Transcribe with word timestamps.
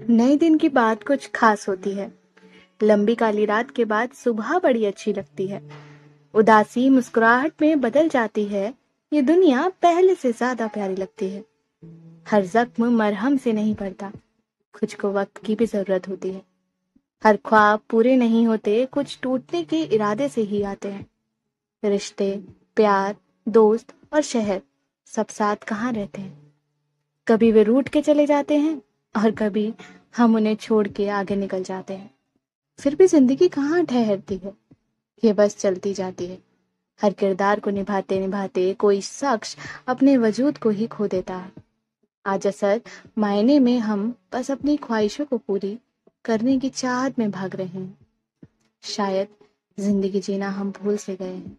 नए 0.00 0.36
दिन 0.36 0.58
की 0.58 0.68
बात 0.68 1.02
कुछ 1.02 1.30
खास 1.34 1.68
होती 1.68 1.90
है। 1.90 2.12
लंबी 2.82 3.14
काली 3.14 3.44
रात 3.44 3.70
के 3.70 3.84
बाद 3.84 4.10
सुबह 4.10 4.58
बड़ी 4.58 4.84
अच्छी 4.84 5.12
लगती 5.12 5.46
है। 5.46 5.62
उदासी, 6.34 6.88
मुस्कुराहट 6.90 7.52
में 7.62 7.80
बदल 7.80 8.08
जाती 8.08 8.44
है। 8.44 8.74
ये 9.12 9.22
दुनिया 9.22 9.68
पहले 9.68 10.14
से 10.14 10.32
ज़्यादा 10.32 10.66
प्यारी 10.66 10.96
लगती 10.96 11.28
है। 11.28 11.44
हर 12.30 12.46
जख्म 12.46 12.92
मरहम 12.92 13.36
से 13.36 13.52
नहीं 13.52 13.74
पड़ता 13.74 14.12
कुछ 14.74 14.94
को 14.94 15.12
वक्त 15.12 15.44
की 15.44 15.54
भी 15.54 15.66
ज़रूरत 15.66 16.08
होती 16.08 16.30
है। 16.30 16.42
हर 17.24 17.36
ख्वाब 17.36 17.80
पूरे 17.90 18.16
नहीं 18.16 18.46
होते, 18.46 18.86
कुछ 18.86 19.18
टूटने 19.22 19.64
के 19.64 19.82
इरादे 19.82 20.28
से 20.28 20.40
ही 20.40 20.62
आते 20.62 20.88
हैं। 20.88 21.06
रिश्ते, 21.82 22.42
प्यार, 22.76 23.16
दोस्त 23.48 23.94
और 24.12 24.22
शहर 24.22 24.62
सब 25.06 25.26
साथ 25.26 25.56
कहाँ 25.56 25.92
रहते 25.92 26.20
हैं? 26.20 26.52
कभी 27.28 27.52
वे 27.52 27.62
रूठ 27.62 27.88
के 27.88 28.02
चले 28.02 28.26
जाते 28.26 28.56
हैं 28.58 28.82
और 29.16 29.30
कभी 29.30 29.72
हम 30.16 30.34
उन्हें 30.36 30.54
छोड़ 30.56 30.86
के 30.88 31.08
आगे 31.08 31.36
निकल 31.36 31.62
जाते 31.62 31.94
हैं। 31.94 32.10
फिर 32.78 32.94
भी 32.94 33.06
ज़िंदगी 33.06 33.48
कहाँ 33.48 33.84
ठहरती 33.84 34.36
है? 34.36 34.52
ये 35.22 35.32
बस 35.32 35.56
चलती 35.56 35.94
जाती 35.94 36.26
है। 36.26 36.38
हर 37.00 37.12
किरदार 37.12 37.60
को 37.60 37.70
निभाते 37.70 38.20
निभाते 38.20 38.72
कोई 38.74 39.00
शख्स 39.00 39.56
अपने 39.88 40.16
वजूद 40.16 40.58
को 40.58 40.70
ही 40.70 40.86
खो 40.86 41.06
देता 41.06 41.36
है। 41.36 41.52
आज 42.24 42.46
असर 42.46 42.80
मायने 43.18 43.58
में 43.58 43.78
हम 43.78 44.14
बस 44.32 44.50
अपनी 44.50 44.76
ख्वाहिशों 44.76 45.24
को 45.24 45.38
पूरी 45.38 45.78
करने 46.24 46.58
की 46.58 46.68
चाहत 46.68 47.18
में 47.18 47.30
भाग 47.30 47.56
रहे 47.56 47.66
हैं। 47.66 47.98
शायद 48.82 49.28
ज़िंदगी 49.78 50.20
जीना 50.20 50.48
हम 50.50 50.72
भूल 50.72 50.96
से 50.96 51.16
गए 51.16 51.34
हैं। 51.34 51.58